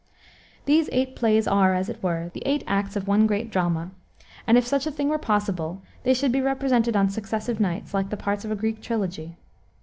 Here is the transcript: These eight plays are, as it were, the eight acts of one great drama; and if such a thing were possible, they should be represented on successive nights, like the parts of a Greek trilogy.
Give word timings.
These 0.65 0.89
eight 0.91 1.15
plays 1.15 1.47
are, 1.47 1.75
as 1.75 1.87
it 1.87 2.01
were, 2.01 2.31
the 2.33 2.41
eight 2.43 2.63
acts 2.65 2.95
of 2.95 3.07
one 3.07 3.27
great 3.27 3.51
drama; 3.51 3.91
and 4.47 4.57
if 4.57 4.65
such 4.65 4.87
a 4.87 4.91
thing 4.91 5.09
were 5.09 5.19
possible, 5.19 5.83
they 6.01 6.15
should 6.15 6.31
be 6.31 6.41
represented 6.41 6.95
on 6.95 7.07
successive 7.09 7.59
nights, 7.59 7.93
like 7.93 8.09
the 8.09 8.17
parts 8.17 8.43
of 8.43 8.49
a 8.49 8.55
Greek 8.55 8.81
trilogy. 8.81 9.37